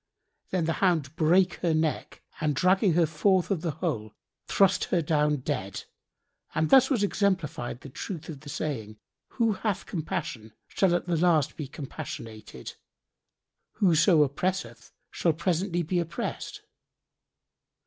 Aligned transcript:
Then 0.49 0.65
the 0.65 0.73
hound 0.81 1.15
brake 1.15 1.57
her 1.61 1.75
neck 1.75 2.23
and 2.39 2.55
dragging 2.55 2.93
her 2.93 3.05
forth 3.05 3.51
of 3.51 3.61
the 3.61 3.69
hole, 3.69 4.15
threw 4.47 4.67
her 4.89 4.99
down 5.03 5.41
dead: 5.41 5.83
and 6.55 6.71
thus 6.71 6.89
was 6.89 7.03
exemplified 7.03 7.81
the 7.81 7.89
truth 7.89 8.27
of 8.27 8.39
the 8.39 8.49
saying, 8.49 8.97
"Who 9.33 9.51
hath 9.53 9.85
compassion 9.85 10.53
shall 10.67 10.95
at 10.95 11.05
the 11.05 11.17
last 11.17 11.55
be 11.55 11.67
compassionated. 11.67 12.73
Whoso 13.73 14.23
oppresseth 14.23 14.91
shall 15.11 15.33
presently 15.33 15.83
be 15.83 15.99
oppressed." 15.99 16.63